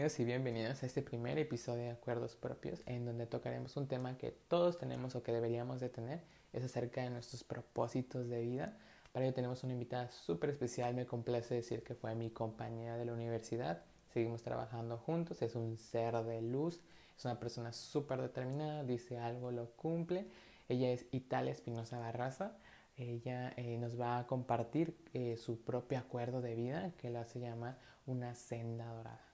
Y 0.00 0.24
bienvenidas 0.24 0.82
a 0.82 0.86
este 0.86 1.02
primer 1.02 1.38
episodio 1.38 1.82
de 1.82 1.90
Acuerdos 1.90 2.34
Propios, 2.34 2.80
en 2.86 3.04
donde 3.04 3.26
tocaremos 3.26 3.76
un 3.76 3.86
tema 3.86 4.16
que 4.16 4.30
todos 4.30 4.78
tenemos 4.78 5.14
o 5.14 5.22
que 5.22 5.30
deberíamos 5.30 5.78
de 5.78 5.90
tener, 5.90 6.22
es 6.54 6.64
acerca 6.64 7.02
de 7.02 7.10
nuestros 7.10 7.44
propósitos 7.44 8.26
de 8.30 8.40
vida. 8.40 8.78
Para 9.12 9.26
ello 9.26 9.34
tenemos 9.34 9.62
una 9.62 9.74
invitada 9.74 10.10
súper 10.10 10.48
especial, 10.50 10.94
me 10.94 11.04
complace 11.04 11.54
decir 11.54 11.82
que 11.82 11.94
fue 11.94 12.14
mi 12.14 12.30
compañera 12.30 12.96
de 12.96 13.04
la 13.04 13.12
universidad, 13.12 13.82
seguimos 14.08 14.42
trabajando 14.42 14.96
juntos, 14.96 15.42
es 15.42 15.54
un 15.54 15.76
ser 15.76 16.14
de 16.24 16.40
luz, 16.40 16.80
es 17.14 17.24
una 17.26 17.38
persona 17.38 17.70
súper 17.74 18.22
determinada, 18.22 18.84
dice 18.84 19.18
algo, 19.18 19.50
lo 19.52 19.70
cumple. 19.72 20.26
Ella 20.70 20.92
es 20.92 21.04
Italia 21.12 21.52
Espinosa 21.52 21.98
Barraza. 21.98 22.56
Ella 22.96 23.52
eh, 23.58 23.76
nos 23.76 24.00
va 24.00 24.18
a 24.18 24.26
compartir 24.26 24.96
eh, 25.12 25.36
su 25.36 25.60
propio 25.60 25.98
acuerdo 25.98 26.40
de 26.40 26.54
vida 26.54 26.92
que 26.96 27.10
la 27.10 27.26
se 27.26 27.38
llama 27.38 27.76
una 28.06 28.34
senda 28.34 28.86
dorada. 28.86 29.29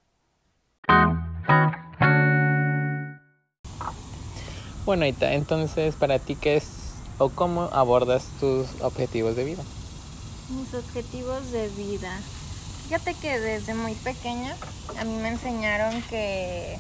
Bueno, 4.87 5.05
Ita, 5.05 5.33
entonces 5.33 5.97
para 5.97 6.21
ti, 6.21 6.37
¿qué 6.37 6.57
es 6.57 6.69
o 7.19 7.29
cómo 7.29 7.63
abordas 7.73 8.29
tus 8.39 8.69
objetivos 8.81 9.35
de 9.35 9.43
vida? 9.43 9.65
Mis 10.49 10.73
objetivos 10.75 11.51
de 11.51 11.67
vida. 11.71 12.17
Fíjate 12.85 13.15
que 13.15 13.41
desde 13.41 13.75
muy 13.75 13.95
pequeña 13.95 14.55
a 14.97 15.05
mí 15.05 15.17
me 15.17 15.31
enseñaron 15.31 16.01
que 16.03 16.79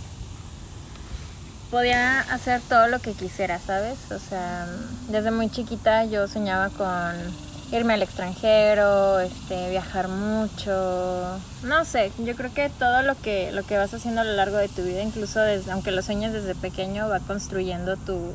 podía 1.73 2.21
hacer 2.21 2.61
todo 2.69 2.87
lo 2.87 3.01
que 3.01 3.13
quisiera, 3.13 3.59
¿sabes? 3.59 3.99
O 4.13 4.21
sea, 4.21 4.69
desde 5.09 5.33
muy 5.33 5.51
chiquita 5.51 6.05
yo 6.05 6.29
soñaba 6.29 6.69
con 6.69 7.46
irme 7.73 7.95
al 7.95 8.03
extranjero, 8.03 9.19
este, 9.21 9.71
viajar 9.71 10.09
mucho, 10.09 11.39
no 11.63 11.85
sé, 11.85 12.13
yo 12.19 12.37
creo 12.37 12.53
que 12.55 12.71
todo 12.71 13.03
lo 13.03 13.21
que, 13.21 13.51
lo 13.53 13.65
que 13.65 13.77
vas 13.77 13.93
haciendo 13.93 14.21
a 14.21 14.25
lo 14.25 14.33
largo 14.35 14.57
de 14.57 14.69
tu 14.69 14.83
vida, 14.83 15.03
incluso 15.03 15.41
desde, 15.41 15.73
aunque 15.73 15.91
lo 15.91 16.03
sueñes 16.03 16.33
desde 16.33 16.55
pequeño, 16.55 17.09
va 17.09 17.21
construyendo 17.21 17.97
tu, 17.97 18.33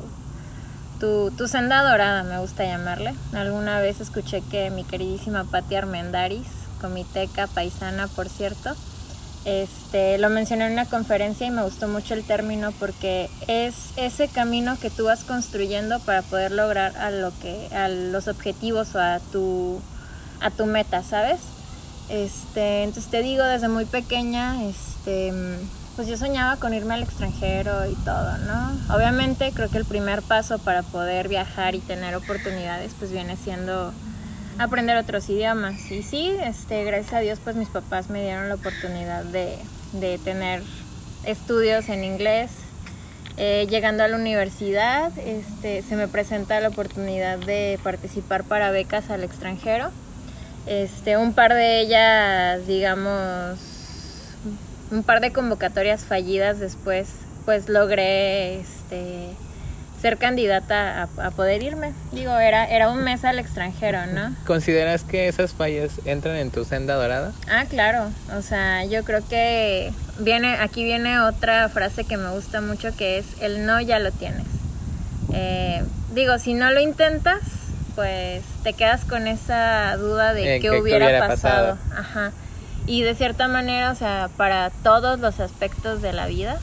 tu, 1.00 1.30
tu 1.30 1.48
senda 1.48 1.82
dorada, 1.82 2.22
me 2.24 2.38
gusta 2.38 2.64
llamarle. 2.64 3.14
Alguna 3.32 3.80
vez 3.80 4.00
escuché 4.00 4.42
que 4.50 4.70
mi 4.70 4.84
queridísima 4.84 5.44
Patti 5.44 5.76
Armendaris, 5.76 6.48
comiteca 6.80 7.46
paisana 7.46 8.08
por 8.08 8.28
cierto, 8.28 8.74
este, 9.44 10.18
lo 10.18 10.30
mencioné 10.30 10.66
en 10.66 10.72
una 10.72 10.86
conferencia 10.86 11.46
y 11.46 11.50
me 11.50 11.62
gustó 11.62 11.88
mucho 11.88 12.14
el 12.14 12.22
término 12.22 12.70
porque 12.72 13.28
es 13.48 13.90
ese 13.96 14.28
camino 14.28 14.78
que 14.78 14.90
tú 14.90 15.06
vas 15.06 15.24
construyendo 15.24 15.98
para 16.00 16.22
poder 16.22 16.52
lograr 16.52 16.96
a 16.96 17.10
lo 17.10 17.32
que 17.40 17.68
a 17.74 17.88
los 17.88 18.28
objetivos 18.28 18.94
o 18.94 19.00
a 19.00 19.18
tu 19.32 19.80
a 20.40 20.50
tu 20.50 20.66
meta, 20.66 21.02
¿sabes? 21.02 21.40
Este, 22.08 22.82
entonces 22.82 23.10
te 23.10 23.22
digo 23.22 23.44
desde 23.44 23.68
muy 23.68 23.84
pequeña, 23.84 24.62
este, 24.64 25.32
pues 25.96 26.08
yo 26.08 26.16
soñaba 26.16 26.56
con 26.56 26.74
irme 26.74 26.94
al 26.94 27.02
extranjero 27.02 27.88
y 27.88 27.94
todo, 28.04 28.38
¿no? 28.38 28.94
Obviamente 28.94 29.52
creo 29.52 29.70
que 29.70 29.78
el 29.78 29.84
primer 29.84 30.22
paso 30.22 30.58
para 30.58 30.82
poder 30.82 31.28
viajar 31.28 31.74
y 31.74 31.80
tener 31.80 32.14
oportunidades 32.14 32.92
pues 32.98 33.12
viene 33.12 33.36
siendo 33.36 33.92
aprender 34.58 34.96
otros 34.96 35.28
idiomas. 35.28 35.90
Y 35.90 36.02
sí, 36.02 36.36
este, 36.42 36.84
gracias 36.84 37.14
a 37.14 37.20
Dios, 37.20 37.38
pues 37.42 37.56
mis 37.56 37.68
papás 37.68 38.10
me 38.10 38.22
dieron 38.22 38.48
la 38.48 38.56
oportunidad 38.56 39.24
de, 39.24 39.58
de 39.92 40.18
tener 40.18 40.62
estudios 41.24 41.88
en 41.88 42.04
inglés. 42.04 42.50
Eh, 43.38 43.66
llegando 43.70 44.04
a 44.04 44.08
la 44.08 44.16
universidad, 44.16 45.10
este, 45.18 45.82
se 45.82 45.96
me 45.96 46.06
presenta 46.06 46.60
la 46.60 46.68
oportunidad 46.68 47.38
de 47.38 47.78
participar 47.82 48.44
para 48.44 48.70
becas 48.70 49.10
al 49.10 49.24
extranjero. 49.24 49.90
Este, 50.66 51.16
un 51.16 51.32
par 51.32 51.54
de 51.54 51.80
ellas, 51.80 52.66
digamos, 52.66 53.58
un 54.90 55.02
par 55.02 55.20
de 55.20 55.32
convocatorias 55.32 56.04
fallidas 56.04 56.60
después, 56.60 57.08
pues 57.46 57.68
logré 57.68 58.60
este, 58.60 59.30
ser 60.02 60.18
candidata 60.18 61.08
a, 61.16 61.30
poder 61.30 61.62
irme. 61.62 61.92
Digo, 62.10 62.36
era, 62.36 62.66
era 62.66 62.90
un 62.90 63.04
mes 63.04 63.24
al 63.24 63.38
extranjero, 63.38 64.04
¿no? 64.06 64.34
¿Consideras 64.44 65.04
que 65.04 65.28
esas 65.28 65.52
fallas 65.52 65.92
entran 66.04 66.36
en 66.36 66.50
tu 66.50 66.64
senda 66.64 66.96
dorada? 66.96 67.32
Ah, 67.48 67.66
claro. 67.70 68.10
O 68.36 68.42
sea, 68.42 68.84
yo 68.84 69.04
creo 69.04 69.26
que 69.26 69.92
viene, 70.18 70.56
aquí 70.56 70.82
viene 70.82 71.20
otra 71.20 71.68
frase 71.68 72.02
que 72.02 72.16
me 72.16 72.30
gusta 72.30 72.60
mucho 72.60 72.94
que 72.96 73.18
es 73.18 73.26
el 73.40 73.64
no 73.64 73.80
ya 73.80 74.00
lo 74.00 74.10
tienes. 74.10 74.46
Eh, 75.32 75.84
digo, 76.12 76.36
si 76.40 76.54
no 76.54 76.72
lo 76.72 76.80
intentas, 76.80 77.40
pues 77.94 78.42
te 78.64 78.72
quedas 78.72 79.04
con 79.04 79.28
esa 79.28 79.96
duda 79.98 80.34
de 80.34 80.58
qué, 80.58 80.72
hubiera, 80.72 81.28
pasado. 81.28 81.78
Ajá. 81.96 82.32
Y 82.86 83.02
de 83.02 83.14
cierta 83.14 83.46
manera, 83.46 83.92
o 83.92 83.94
sea, 83.94 84.30
para 84.36 84.70
todos 84.82 85.20
los 85.20 85.38
aspectos 85.38 86.02
de 86.02 86.12
la 86.12 86.26
vida, 86.26 86.58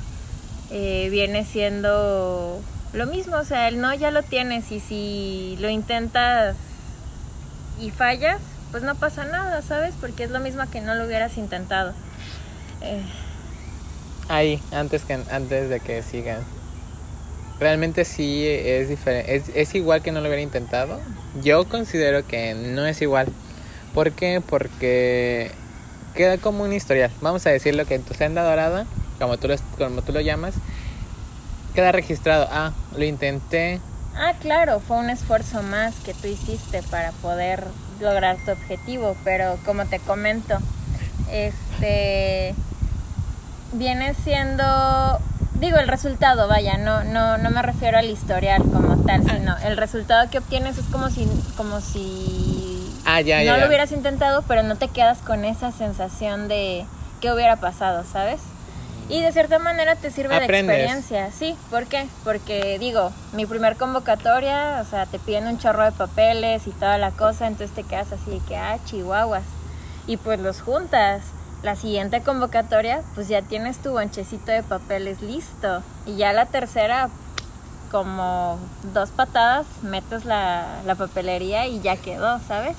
eh, 0.71 1.07
viene 1.09 1.45
siendo 1.45 2.61
lo 2.93 3.05
mismo, 3.05 3.35
o 3.37 3.43
sea, 3.43 3.67
el 3.67 3.79
no 3.79 3.93
ya 3.93 4.11
lo 4.11 4.23
tienes 4.23 4.71
y 4.71 4.79
si 4.79 5.57
lo 5.59 5.69
intentas 5.69 6.55
y 7.79 7.91
fallas, 7.91 8.41
pues 8.71 8.83
no 8.83 8.95
pasa 8.95 9.25
nada, 9.25 9.61
¿sabes? 9.61 9.93
Porque 9.99 10.23
es 10.23 10.31
lo 10.31 10.39
mismo 10.39 10.63
que 10.71 10.81
no 10.81 10.95
lo 10.95 11.05
hubieras 11.05 11.37
intentado. 11.37 11.93
Eh. 12.81 13.01
Ahí, 14.27 14.61
antes, 14.71 15.03
que, 15.03 15.13
antes 15.31 15.69
de 15.69 15.79
que 15.79 16.03
sigan. 16.03 16.43
Realmente 17.59 18.05
sí 18.05 18.45
es 18.47 18.87
diferente. 18.89 19.35
Es, 19.35 19.49
es 19.53 19.75
igual 19.75 20.01
que 20.01 20.11
no 20.11 20.21
lo 20.21 20.27
hubiera 20.27 20.41
intentado. 20.41 20.99
Yo 21.43 21.67
considero 21.67 22.25
que 22.25 22.53
no 22.53 22.85
es 22.85 23.01
igual. 23.01 23.27
¿Por 23.93 24.11
qué? 24.11 24.41
Porque 24.45 25.51
queda 26.15 26.37
como 26.37 26.63
un 26.63 26.73
historial. 26.73 27.11
Vamos 27.21 27.45
a 27.47 27.49
decirlo 27.49 27.85
que 27.85 27.95
en 27.95 28.03
tu 28.03 28.13
senda 28.13 28.43
dorada, 28.43 28.85
como 29.19 29.37
tú 29.37 29.47
lo, 29.47 29.55
como 29.77 30.01
tú 30.03 30.13
lo 30.13 30.21
llamas, 30.21 30.53
queda 31.73 31.91
registrado. 31.91 32.47
Ah, 32.51 32.71
lo 32.95 33.03
intenté. 33.03 33.79
Ah, 34.15 34.33
claro, 34.39 34.79
fue 34.79 34.97
un 34.97 35.09
esfuerzo 35.09 35.63
más 35.63 35.95
que 36.03 36.13
tú 36.13 36.27
hiciste 36.27 36.83
para 36.83 37.11
poder 37.13 37.63
lograr 38.01 38.37
tu 38.43 38.51
objetivo, 38.51 39.15
pero 39.23 39.57
como 39.65 39.85
te 39.85 39.99
comento, 39.99 40.57
este 41.31 42.53
viene 43.73 44.13
siendo 44.15 45.19
digo 45.55 45.77
el 45.77 45.87
resultado, 45.87 46.47
vaya, 46.47 46.77
no 46.77 47.03
no 47.03 47.37
no 47.37 47.49
me 47.49 47.61
refiero 47.61 47.97
al 47.97 48.09
historial 48.09 48.63
como 48.63 49.03
tal, 49.05 49.21
ah. 49.27 49.33
sino 49.35 49.57
el 49.59 49.77
resultado 49.77 50.29
que 50.29 50.39
obtienes 50.39 50.77
es 50.77 50.85
como 50.85 51.09
si 51.09 51.27
como 51.55 51.81
si 51.81 52.91
ah, 53.05 53.21
ya, 53.21 53.43
no 53.43 53.57
lo 53.57 53.67
hubieras 53.67 53.91
intentado, 53.91 54.43
pero 54.47 54.63
no 54.63 54.75
te 54.75 54.87
quedas 54.87 55.19
con 55.19 55.45
esa 55.45 55.71
sensación 55.71 56.47
de 56.47 56.85
qué 57.21 57.31
hubiera 57.31 57.57
pasado, 57.57 58.03
¿sabes? 58.11 58.39
Y 59.09 59.21
de 59.21 59.31
cierta 59.31 59.57
manera 59.57 59.95
te 59.95 60.11
sirve 60.11 60.39
de 60.39 60.45
experiencia, 60.45 61.31
sí. 61.31 61.57
¿Por 61.71 61.87
qué? 61.87 62.07
Porque 62.23 62.77
digo, 62.77 63.11
mi 63.33 63.47
primer 63.47 63.75
convocatoria, 63.75 64.81
o 64.81 64.85
sea, 64.85 65.07
te 65.07 65.17
piden 65.17 65.47
un 65.47 65.57
chorro 65.57 65.83
de 65.83 65.91
papeles 65.91 66.67
y 66.67 66.71
toda 66.71 66.99
la 66.99 67.09
cosa, 67.09 67.47
entonces 67.47 67.75
te 67.75 67.83
quedas 67.83 68.11
así 68.11 68.29
de 68.29 68.39
que, 68.47 68.55
ah, 68.55 68.77
chihuahuas. 68.85 69.43
Y 70.05 70.17
pues 70.17 70.39
los 70.39 70.61
juntas. 70.61 71.23
La 71.63 71.75
siguiente 71.75 72.21
convocatoria, 72.21 73.01
pues 73.15 73.27
ya 73.27 73.41
tienes 73.41 73.79
tu 73.79 73.91
bonchecito 73.91 74.51
de 74.51 74.63
papeles 74.63 75.21
listo. 75.21 75.83
Y 76.05 76.15
ya 76.15 76.31
la 76.31 76.45
tercera, 76.45 77.09
como 77.91 78.57
dos 78.93 79.09
patadas, 79.09 79.65
metes 79.81 80.23
la, 80.23 80.81
la 80.85 80.95
papelería 80.95 81.67
y 81.67 81.81
ya 81.81 81.97
quedó, 81.97 82.39
¿sabes? 82.47 82.77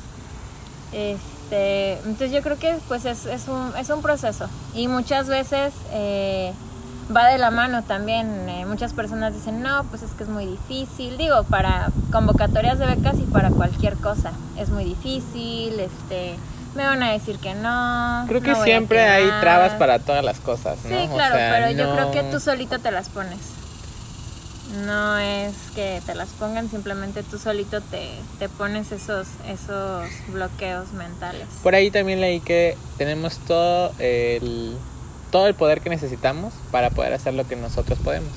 Este, 0.92 1.29
entonces 1.50 2.32
yo 2.32 2.42
creo 2.42 2.58
que 2.58 2.76
pues 2.88 3.04
es, 3.04 3.26
es, 3.26 3.48
un, 3.48 3.72
es 3.78 3.90
un 3.90 4.02
proceso 4.02 4.48
y 4.74 4.88
muchas 4.88 5.28
veces 5.28 5.72
eh, 5.92 6.52
va 7.14 7.26
de 7.26 7.38
la 7.38 7.50
mano 7.50 7.82
también. 7.82 8.48
Eh, 8.48 8.64
muchas 8.66 8.92
personas 8.92 9.34
dicen, 9.34 9.62
no, 9.62 9.84
pues 9.84 10.02
es 10.02 10.12
que 10.12 10.24
es 10.24 10.28
muy 10.28 10.46
difícil. 10.46 11.16
Digo, 11.18 11.44
para 11.44 11.88
convocatorias 12.12 12.78
de 12.78 12.86
becas 12.86 13.18
y 13.18 13.24
para 13.24 13.50
cualquier 13.50 13.96
cosa. 13.96 14.32
Es 14.56 14.68
muy 14.68 14.84
difícil, 14.84 15.78
este, 15.80 16.36
me 16.74 16.84
van 16.84 17.02
a 17.02 17.12
decir 17.12 17.38
que 17.38 17.54
no. 17.54 18.24
Creo 18.28 18.42
que 18.42 18.54
siempre 18.56 19.08
hay 19.08 19.28
trabas 19.40 19.72
para 19.74 19.98
todas 19.98 20.24
las 20.24 20.38
cosas, 20.40 20.78
¿no? 20.84 20.90
Sí, 20.90 21.08
claro, 21.08 21.36
pero 21.36 21.70
yo 21.72 21.94
creo 21.94 22.10
que 22.10 22.22
tú 22.30 22.40
solito 22.40 22.78
te 22.78 22.90
las 22.90 23.08
pones. 23.08 23.38
No 24.84 25.18
es 25.18 25.54
que 25.74 26.00
te 26.06 26.14
las 26.14 26.28
pongan, 26.30 26.70
simplemente 26.70 27.22
tú 27.24 27.38
solito 27.38 27.80
te, 27.80 28.08
te 28.38 28.48
pones 28.48 28.92
esos, 28.92 29.26
esos 29.48 30.08
bloqueos 30.32 30.92
mentales. 30.92 31.46
Por 31.62 31.74
ahí 31.74 31.90
también 31.90 32.20
leí 32.20 32.40
que 32.40 32.76
tenemos 32.96 33.38
todo 33.38 33.92
el, 33.98 34.76
todo 35.32 35.48
el 35.48 35.54
poder 35.54 35.80
que 35.80 35.90
necesitamos 35.90 36.54
para 36.70 36.90
poder 36.90 37.12
hacer 37.12 37.34
lo 37.34 37.46
que 37.48 37.56
nosotros 37.56 37.98
podemos. 37.98 38.30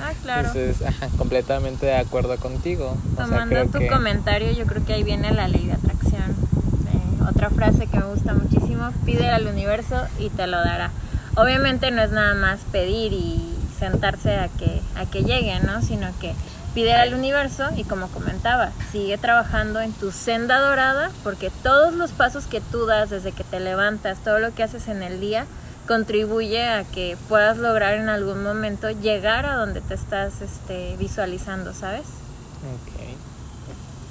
Ah, 0.00 0.12
claro. 0.22 0.48
Entonces, 0.48 0.86
completamente 1.18 1.86
de 1.86 1.96
acuerdo 1.96 2.36
contigo. 2.38 2.96
Tomando 3.16 3.66
tu 3.66 3.86
comentario, 3.86 4.50
yo 4.52 4.66
creo 4.66 4.84
que 4.84 4.94
ahí 4.94 5.04
viene 5.04 5.32
la 5.32 5.46
ley 5.46 5.66
de 5.66 5.72
atracción. 5.72 6.32
Eh, 6.32 7.28
otra 7.30 7.50
frase 7.50 7.86
que 7.86 7.98
me 7.98 8.06
gusta 8.06 8.34
muchísimo, 8.34 8.90
pide 9.04 9.30
al 9.30 9.46
universo 9.46 10.06
y 10.18 10.30
te 10.30 10.46
lo 10.48 10.58
dará. 10.58 10.90
Obviamente 11.36 11.90
no 11.90 12.02
es 12.02 12.10
nada 12.10 12.34
más 12.34 12.60
pedir 12.72 13.12
y 13.12 13.55
sentarse 13.78 14.36
a 14.36 14.48
que, 14.48 14.80
a 14.96 15.06
que 15.06 15.22
llegue, 15.22 15.58
¿no? 15.60 15.82
Sino 15.82 16.08
que 16.20 16.34
pide 16.74 16.94
al 16.94 17.14
universo 17.14 17.68
y 17.76 17.84
como 17.84 18.08
comentaba, 18.08 18.70
sigue 18.92 19.16
trabajando 19.18 19.80
en 19.80 19.92
tu 19.92 20.12
senda 20.12 20.60
dorada 20.60 21.10
porque 21.22 21.50
todos 21.62 21.94
los 21.94 22.12
pasos 22.12 22.46
que 22.46 22.60
tú 22.60 22.86
das 22.86 23.10
desde 23.10 23.32
que 23.32 23.44
te 23.44 23.60
levantas, 23.60 24.18
todo 24.18 24.38
lo 24.38 24.54
que 24.54 24.62
haces 24.62 24.88
en 24.88 25.02
el 25.02 25.20
día, 25.20 25.46
contribuye 25.86 26.68
a 26.68 26.84
que 26.84 27.16
puedas 27.28 27.56
lograr 27.56 27.94
en 27.94 28.08
algún 28.08 28.42
momento 28.42 28.90
llegar 28.90 29.46
a 29.46 29.56
donde 29.56 29.80
te 29.80 29.94
estás 29.94 30.42
este, 30.42 30.96
visualizando, 30.98 31.72
¿sabes? 31.72 32.02
Ok. 32.02 33.16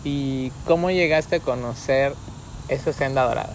¿Y 0.04 0.52
cómo 0.66 0.90
llegaste 0.92 1.38
a 1.38 1.40
conocer 1.40 2.14
esa 2.68 2.94
senda 2.94 3.24
dorada? 3.24 3.54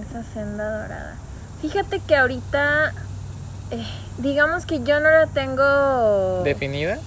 Esa 0.00 0.22
senda 0.24 0.82
dorada. 0.82 1.16
Fíjate 1.60 2.00
que 2.00 2.16
ahorita, 2.16 2.92
eh, 3.72 3.84
digamos 4.18 4.66
que 4.66 4.82
yo 4.82 5.00
no 5.00 5.10
la 5.10 5.26
tengo... 5.26 6.42
¿Definida? 6.44 6.98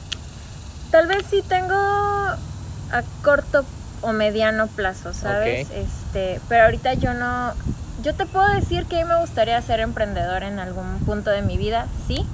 Tal 0.92 1.08
vez 1.08 1.26
sí 1.30 1.44
tengo 1.48 1.74
a 1.76 3.04
corto 3.24 3.64
o 4.02 4.12
mediano 4.12 4.68
plazo, 4.68 5.14
¿sabes? 5.14 5.68
Este, 5.72 6.40
pero 6.48 6.66
ahorita 6.66 6.94
yo 6.94 7.14
no, 7.14 7.54
yo 8.02 8.14
te 8.14 8.26
puedo 8.26 8.48
decir 8.50 8.86
que 8.86 9.00
a 9.00 9.04
mí 9.04 9.12
me 9.12 9.20
gustaría 9.20 9.60
ser 9.62 9.80
emprendedor 9.80 10.44
en 10.44 10.60
algún 10.60 11.00
punto 11.06 11.32
de 11.32 11.42
mi 11.42 11.58
vida, 11.58 11.88
sí. 12.08 12.26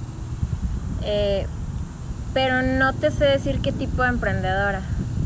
Eh, 1.03 1.47
pero 2.33 2.61
no 2.61 2.93
te 2.93 3.11
sé 3.11 3.25
decir 3.25 3.61
qué 3.61 3.71
tipo 3.71 4.03
de 4.03 4.09
emprendedora. 4.09 4.81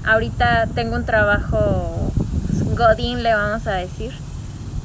Ahorita 0.05 0.67
tengo 0.75 0.95
un 0.95 1.05
trabajo 1.05 2.11
pues, 2.47 2.77
godín, 2.77 3.23
le 3.23 3.33
vamos 3.33 3.65
a 3.67 3.73
decir. 3.73 4.13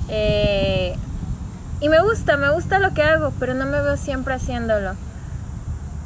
Eh, 0.09 0.97
y 1.81 1.89
me 1.89 2.01
gusta, 2.03 2.37
me 2.37 2.51
gusta 2.51 2.79
lo 2.79 2.93
que 2.93 3.03
hago, 3.03 3.33
pero 3.39 3.55
no 3.55 3.67
me 3.67 3.81
veo 3.81 3.97
siempre 3.97 4.35
haciéndolo. 4.35 4.95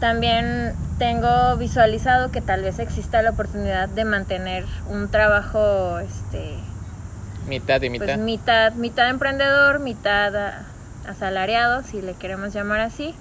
También 0.01 0.75
tengo 0.99 1.57
visualizado 1.57 2.31
que 2.31 2.41
tal 2.41 2.63
vez 2.63 2.79
exista 2.79 3.23
la 3.23 3.31
oportunidad 3.31 3.89
de 3.89 4.05
mantener 4.05 4.65
un 4.89 5.09
trabajo 5.09 5.99
este 5.99 6.59
mitad 7.49 7.83
y 7.83 7.91
mitad. 7.91 8.07
Pues 8.07 8.19
mitad, 8.19 8.73
mitad 8.75 9.09
emprendedor, 9.09 9.81
mitad 9.81 10.55
asalariado, 11.09 11.83
si 11.83 12.01
le 12.03 12.15
queremos 12.15 12.53
llamar 12.53 12.81
así. 12.81 13.15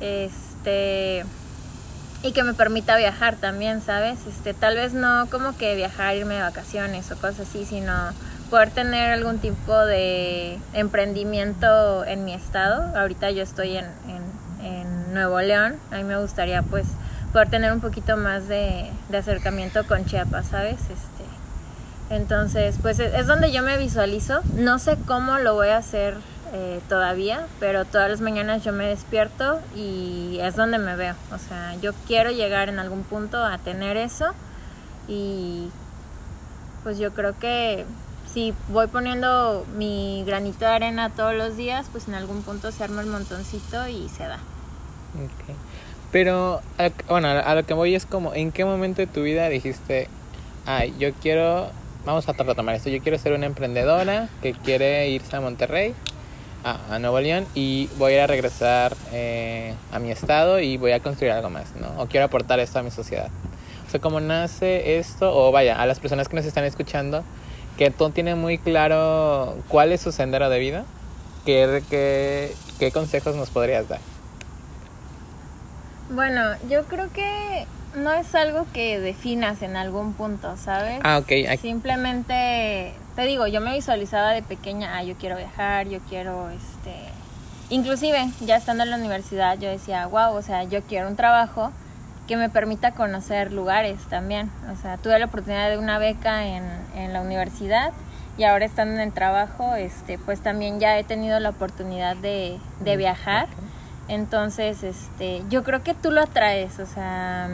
Este 0.00 1.24
y 2.22 2.32
que 2.32 2.44
me 2.44 2.54
permita 2.54 2.96
viajar 2.96 3.36
también, 3.36 3.82
¿sabes? 3.82 4.18
Este, 4.28 4.54
tal 4.54 4.76
vez 4.76 4.94
no 4.94 5.26
como 5.30 5.56
que 5.56 5.74
viajar, 5.74 6.16
irme 6.16 6.34
de 6.34 6.42
vacaciones 6.42 7.10
o 7.10 7.16
cosas 7.16 7.48
así, 7.48 7.64
sino 7.64 7.92
poder 8.52 8.68
tener 8.68 9.12
algún 9.12 9.38
tipo 9.38 9.74
de 9.74 10.58
emprendimiento 10.74 12.04
en 12.04 12.26
mi 12.26 12.34
estado. 12.34 12.94
Ahorita 12.94 13.30
yo 13.30 13.42
estoy 13.42 13.78
en, 13.78 13.86
Nuevo 15.14 15.40
León, 15.40 15.76
a 15.90 15.96
mí 15.96 16.04
me 16.04 16.18
gustaría 16.18 16.62
pues 16.62 16.86
poder 17.32 17.50
tener 17.50 17.70
un 17.72 17.80
poquito 17.80 18.16
más 18.16 18.48
de, 18.48 18.90
acercamiento 19.14 19.86
con 19.86 20.06
Chiapas, 20.06 20.48
¿sabes? 20.48 20.80
Este, 20.80 21.24
entonces, 22.10 22.76
pues 22.80 22.98
es, 22.98 23.26
donde 23.26 23.52
yo 23.52 23.62
me 23.62 23.76
visualizo. 23.76 24.40
No 24.54 24.78
sé 24.78 24.96
cómo 25.06 25.38
lo 25.38 25.54
voy 25.54 25.68
a 25.68 25.78
hacer 25.78 26.16
eh, 26.54 26.80
todavía, 26.88 27.46
pero 27.60 27.84
todas 27.84 28.10
las 28.10 28.20
mañanas 28.20 28.64
yo 28.64 28.72
me 28.72 28.86
despierto 28.86 29.60
y 29.74 30.38
es 30.40 30.56
donde 30.56 30.78
me 30.78 30.96
veo. 30.96 31.14
O 31.30 31.38
sea, 31.38 31.74
yo 31.76 31.92
quiero 32.06 32.30
llegar 32.30 32.70
en 32.70 32.78
algún 32.78 33.02
punto 33.02 33.42
a 33.42 33.58
tener 33.58 33.98
eso 33.98 34.32
y 35.08 35.70
pues 36.82 36.98
yo 36.98 37.12
creo 37.12 37.38
que 37.38 37.84
si 38.32 38.54
voy 38.68 38.86
poniendo 38.86 39.66
mi 39.76 40.24
granito 40.26 40.60
de 40.60 40.70
arena 40.70 41.10
todos 41.10 41.34
los 41.34 41.56
días, 41.56 41.86
pues 41.92 42.08
en 42.08 42.14
algún 42.14 42.42
punto 42.42 42.72
se 42.72 42.82
arma 42.82 43.02
el 43.02 43.08
montoncito 43.08 43.88
y 43.88 44.08
se 44.08 44.24
da. 44.24 44.38
Pero, 46.10 46.60
bueno, 47.08 47.28
a 47.28 47.54
lo 47.54 47.64
que 47.64 47.74
voy 47.74 47.94
es 47.94 48.06
como, 48.06 48.34
¿en 48.34 48.52
qué 48.52 48.64
momento 48.64 49.00
de 49.00 49.06
tu 49.06 49.22
vida 49.22 49.48
dijiste, 49.48 50.08
ay, 50.66 50.94
yo 50.98 51.12
quiero, 51.14 51.70
vamos 52.04 52.28
a 52.28 52.32
retomar 52.32 52.74
esto, 52.74 52.90
yo 52.90 53.00
quiero 53.02 53.18
ser 53.18 53.32
una 53.32 53.46
emprendedora 53.46 54.28
que 54.42 54.52
quiere 54.52 55.08
irse 55.08 55.36
a 55.36 55.40
Monterrey, 55.40 55.94
a, 56.64 56.98
Nuevo 56.98 57.20
León, 57.20 57.46
y 57.54 57.88
voy 57.98 58.12
a 58.12 58.16
ir 58.16 58.20
a 58.20 58.26
regresar 58.26 58.94
eh, 59.12 59.74
a 59.90 59.98
mi 59.98 60.10
estado 60.10 60.60
y 60.60 60.76
voy 60.76 60.92
a 60.92 61.00
construir 61.00 61.32
algo 61.32 61.50
más, 61.50 61.74
¿no? 61.76 62.00
O 62.00 62.06
quiero 62.06 62.26
aportar 62.26 62.60
esto 62.60 62.78
a 62.78 62.82
mi 62.82 62.90
sociedad. 62.90 63.28
O 63.86 63.90
sea, 63.90 64.00
¿cómo 64.00 64.20
nace 64.20 64.98
esto? 64.98 65.34
O 65.34 65.50
vaya, 65.50 65.80
a 65.80 65.86
las 65.86 65.98
personas 65.98 66.28
que 66.28 66.36
nos 66.36 66.44
están 66.46 66.64
escuchando, 66.64 67.24
que 67.76 67.90
tú 67.90 68.10
tienes 68.10 68.36
muy 68.36 68.58
claro 68.58 69.56
cuál 69.68 69.92
es 69.92 70.00
su 70.00 70.12
sendero 70.12 70.48
de 70.48 70.58
vida, 70.58 70.84
¿qué, 71.44 71.82
qué, 71.88 72.54
qué 72.78 72.92
consejos 72.92 73.34
nos 73.36 73.50
podrías 73.50 73.88
dar? 73.88 74.00
Bueno, 76.10 76.42
yo 76.68 76.84
creo 76.84 77.10
que 77.12 77.66
no 77.96 78.12
es 78.12 78.34
algo 78.34 78.66
que 78.72 79.00
definas 79.00 79.62
en 79.62 79.76
algún 79.76 80.12
punto, 80.14 80.56
¿sabes? 80.56 81.00
Ah, 81.02 81.18
ok. 81.18 81.58
Simplemente, 81.60 82.94
te 83.16 83.22
digo, 83.22 83.46
yo 83.46 83.60
me 83.60 83.74
visualizaba 83.74 84.32
de 84.32 84.42
pequeña, 84.42 84.96
ah, 84.96 85.02
yo 85.02 85.14
quiero 85.16 85.36
viajar, 85.36 85.88
yo 85.88 86.00
quiero, 86.08 86.50
este... 86.50 86.94
Inclusive, 87.70 88.30
ya 88.40 88.56
estando 88.56 88.84
en 88.84 88.90
la 88.90 88.96
universidad, 88.96 89.58
yo 89.58 89.70
decía, 89.70 90.06
wow, 90.06 90.34
o 90.34 90.42
sea, 90.42 90.64
yo 90.64 90.82
quiero 90.82 91.08
un 91.08 91.16
trabajo 91.16 91.72
que 92.32 92.38
me 92.38 92.48
permita 92.48 92.92
conocer 92.92 93.52
lugares 93.52 94.00
también. 94.08 94.50
O 94.72 94.76
sea, 94.80 94.96
tuve 94.96 95.18
la 95.18 95.26
oportunidad 95.26 95.68
de 95.68 95.76
una 95.76 95.98
beca 95.98 96.46
en, 96.46 96.64
en 96.96 97.12
la 97.12 97.20
universidad 97.20 97.92
y 98.38 98.44
ahora 98.44 98.64
estando 98.64 98.94
en 98.94 99.00
el 99.00 99.12
trabajo, 99.12 99.74
este, 99.74 100.16
pues 100.16 100.40
también 100.40 100.80
ya 100.80 100.98
he 100.98 101.04
tenido 101.04 101.38
la 101.40 101.50
oportunidad 101.50 102.16
de, 102.16 102.58
de 102.80 102.94
mm, 102.94 102.98
viajar. 102.98 103.48
Entonces, 104.08 104.82
este, 104.82 105.42
yo 105.50 105.62
creo 105.62 105.82
que 105.82 105.92
tú 105.92 106.10
lo 106.10 106.22
atraes, 106.22 106.78
o 106.78 106.86
sea, 106.86 107.50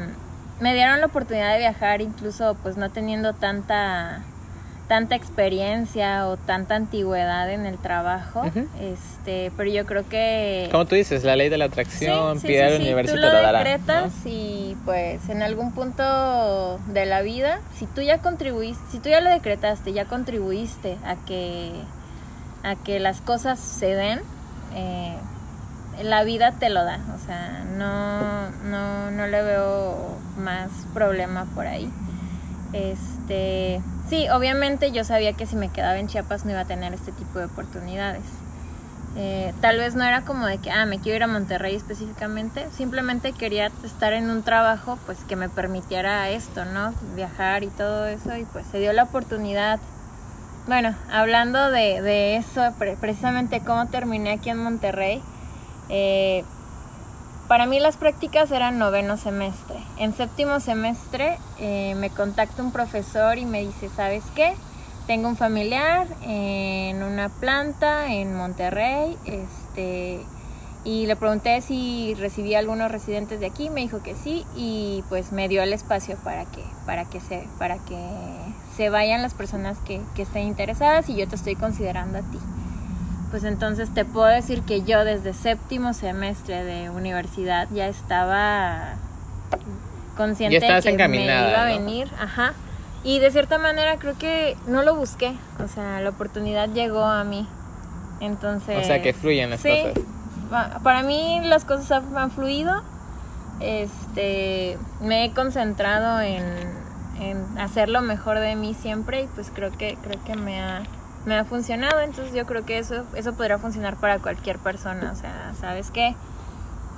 me 0.60 0.74
dieron 0.74 1.00
la 1.00 1.06
oportunidad 1.06 1.54
de 1.54 1.58
viajar 1.58 2.00
incluso 2.00 2.56
pues 2.62 2.76
no 2.76 2.88
teniendo 2.88 3.32
tanta 3.32 4.22
tanta 4.88 5.14
experiencia 5.14 6.26
o 6.26 6.38
tanta 6.38 6.74
antigüedad 6.74 7.50
en 7.50 7.66
el 7.66 7.76
trabajo, 7.76 8.42
este, 8.80 9.52
pero 9.56 9.70
yo 9.70 9.84
creo 9.84 10.08
que 10.08 10.68
como 10.72 10.86
tú 10.86 10.94
dices, 10.94 11.24
la 11.24 11.36
ley 11.36 11.50
de 11.50 11.58
la 11.58 11.66
atracción, 11.66 12.40
sí, 12.40 12.56
al 12.56 12.80
universo 12.80 13.14
tú 13.14 13.20
lo, 13.20 13.30
decretas 13.30 14.12
y 14.24 14.76
pues 14.86 15.28
en 15.28 15.42
algún 15.42 15.72
punto 15.72 16.78
de 16.88 17.04
la 17.04 17.20
vida, 17.20 17.60
si 17.76 17.86
tú 17.86 18.00
ya 18.00 18.18
contribuiste, 18.18 18.82
si 18.90 18.98
tú 18.98 19.10
ya 19.10 19.20
lo 19.20 19.28
decretaste, 19.28 19.92
ya 19.92 20.06
contribuiste 20.06 20.96
a 21.04 21.16
que 21.16 21.72
a 22.62 22.74
que 22.74 22.98
las 22.98 23.20
cosas 23.20 23.58
se 23.60 23.94
den, 23.94 24.20
eh, 24.74 25.14
la 26.02 26.24
vida 26.24 26.52
te 26.52 26.70
lo 26.70 26.84
da, 26.84 26.98
o 27.14 27.26
sea, 27.26 27.64
no, 27.76 28.50
no, 28.68 29.10
no 29.10 29.26
le 29.26 29.42
veo 29.42 30.16
más 30.38 30.70
problema 30.94 31.46
por 31.54 31.66
ahí. 31.66 31.90
Este, 32.72 33.80
Sí, 34.08 34.28
obviamente 34.30 34.90
yo 34.90 35.04
sabía 35.04 35.34
que 35.34 35.46
si 35.46 35.54
me 35.56 35.68
quedaba 35.68 35.98
en 35.98 36.08
Chiapas 36.08 36.44
no 36.44 36.52
iba 36.52 36.60
a 36.60 36.64
tener 36.64 36.94
este 36.94 37.12
tipo 37.12 37.38
de 37.38 37.44
oportunidades. 37.44 38.22
Eh, 39.16 39.52
tal 39.60 39.78
vez 39.78 39.96
no 39.96 40.04
era 40.04 40.22
como 40.22 40.46
de 40.46 40.58
que, 40.58 40.70
ah, 40.70 40.86
me 40.86 40.98
quiero 40.98 41.16
ir 41.16 41.22
a 41.24 41.26
Monterrey 41.26 41.74
específicamente, 41.74 42.66
simplemente 42.76 43.32
quería 43.32 43.70
estar 43.84 44.12
en 44.12 44.30
un 44.30 44.42
trabajo 44.42 44.98
pues 45.06 45.18
que 45.26 45.34
me 45.34 45.48
permitiera 45.48 46.30
esto, 46.30 46.64
¿no? 46.64 46.94
Viajar 47.16 47.64
y 47.64 47.68
todo 47.68 48.06
eso 48.06 48.36
y 48.36 48.44
pues 48.44 48.64
se 48.70 48.78
dio 48.78 48.92
la 48.92 49.04
oportunidad. 49.04 49.80
Bueno, 50.66 50.94
hablando 51.10 51.70
de, 51.70 52.00
de 52.00 52.36
eso, 52.36 52.74
precisamente 53.00 53.60
cómo 53.60 53.86
terminé 53.86 54.32
aquí 54.32 54.50
en 54.50 54.58
Monterrey, 54.58 55.22
eh, 55.88 56.44
para 57.48 57.64
mí 57.64 57.80
las 57.80 57.96
prácticas 57.96 58.50
eran 58.52 58.78
noveno 58.78 59.16
semestre. 59.16 59.78
En 59.96 60.12
séptimo 60.12 60.60
semestre 60.60 61.38
eh, 61.58 61.94
me 61.96 62.10
contacta 62.10 62.62
un 62.62 62.72
profesor 62.72 63.38
y 63.38 63.46
me 63.46 63.62
dice, 63.62 63.88
¿sabes 63.88 64.22
qué? 64.34 64.52
Tengo 65.06 65.28
un 65.28 65.36
familiar 65.36 66.06
en 66.22 67.02
una 67.02 67.30
planta 67.30 68.12
en 68.12 68.36
Monterrey, 68.36 69.16
este, 69.24 70.20
y 70.84 71.06
le 71.06 71.16
pregunté 71.16 71.62
si 71.62 72.14
recibía 72.18 72.58
algunos 72.58 72.92
residentes 72.92 73.40
de 73.40 73.46
aquí, 73.46 73.70
me 73.70 73.80
dijo 73.80 74.02
que 74.02 74.14
sí, 74.14 74.44
y 74.54 75.02
pues 75.08 75.32
me 75.32 75.48
dio 75.48 75.62
el 75.62 75.72
espacio 75.72 76.18
para 76.22 76.44
que, 76.44 76.62
para 76.84 77.06
que 77.06 77.20
se, 77.20 77.48
para 77.58 77.78
que 77.78 77.98
se 78.76 78.90
vayan 78.90 79.22
las 79.22 79.32
personas 79.32 79.78
que, 79.78 80.02
que 80.14 80.22
estén 80.22 80.46
interesadas 80.46 81.08
y 81.08 81.16
yo 81.16 81.26
te 81.26 81.36
estoy 81.36 81.56
considerando 81.56 82.18
a 82.18 82.22
ti 82.22 82.38
pues 83.30 83.44
entonces 83.44 83.92
te 83.92 84.04
puedo 84.04 84.26
decir 84.26 84.62
que 84.62 84.82
yo 84.82 85.04
desde 85.04 85.34
séptimo 85.34 85.92
semestre 85.92 86.64
de 86.64 86.90
universidad 86.90 87.68
ya 87.72 87.86
estaba 87.86 88.94
consciente 90.16 90.60
de 90.60 90.96
que 90.96 91.08
me 91.08 91.24
iba 91.24 91.62
a 91.62 91.64
venir, 91.66 92.08
ajá. 92.18 92.54
Y 93.04 93.20
de 93.20 93.30
cierta 93.30 93.58
manera 93.58 93.96
creo 93.98 94.18
que 94.18 94.56
no 94.66 94.82
lo 94.82 94.96
busqué, 94.96 95.34
o 95.62 95.68
sea, 95.68 96.00
la 96.00 96.10
oportunidad 96.10 96.68
llegó 96.70 97.04
a 97.04 97.22
mí. 97.24 97.46
Entonces, 98.20 98.78
o 98.78 98.84
sea, 98.84 99.00
que 99.00 99.12
fluyen 99.12 99.50
las 99.50 99.60
sí, 99.60 99.84
Para 100.82 101.02
mí 101.02 101.40
las 101.44 101.64
cosas 101.64 102.02
han 102.14 102.30
fluido. 102.30 102.82
Este, 103.60 104.78
me 105.00 105.24
he 105.24 105.32
concentrado 105.32 106.20
en, 106.20 106.44
en 107.20 107.58
hacer 107.58 107.88
lo 107.88 108.02
mejor 108.02 108.38
de 108.40 108.56
mí 108.56 108.74
siempre 108.74 109.22
y 109.22 109.26
pues 109.26 109.50
creo 109.54 109.70
que 109.76 109.96
creo 110.02 110.22
que 110.24 110.34
me 110.36 110.60
ha 110.60 110.82
me 111.28 111.36
ha 111.36 111.44
funcionado, 111.44 112.00
entonces 112.00 112.34
yo 112.34 112.46
creo 112.46 112.64
que 112.64 112.78
eso, 112.78 113.04
eso 113.14 113.34
podrá 113.34 113.58
funcionar 113.58 113.96
para 113.96 114.18
cualquier 114.18 114.58
persona. 114.58 115.12
O 115.12 115.14
sea, 115.14 115.52
¿sabes 115.60 115.90
qué? 115.90 116.16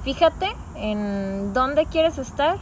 Fíjate 0.04 0.46
en 0.76 1.52
dónde 1.52 1.84
quieres 1.86 2.16
estar 2.16 2.56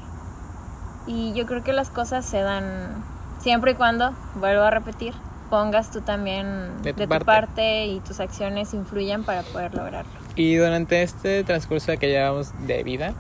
y 1.06 1.32
yo 1.34 1.46
creo 1.46 1.62
que 1.62 1.72
las 1.72 1.90
cosas 1.90 2.25
se 2.25 2.40
dan 2.40 3.04
siempre 3.38 3.72
y 3.72 3.75
cuando, 3.75 4.12
vuelvo 4.34 4.62
a 4.62 4.70
repetir, 4.70 5.14
pongas 5.50 5.90
tú 5.90 6.00
también 6.00 6.82
De 6.82 6.92
de 6.92 7.06
tu 7.06 7.25
parte. 7.25 7.87
y 7.87 8.00
tus 8.00 8.18
acciones 8.18 8.75
influyan 8.75 9.22
para 9.25 9.42
poder 9.42 9.75
lograrlo. 9.75 10.10
Y 10.34 10.56
durante 10.56 11.02
este 11.02 11.44
transcurso 11.44 11.96
que 11.98 12.08
llevamos 12.08 12.52
de 12.66 12.82
vida, 12.82 13.12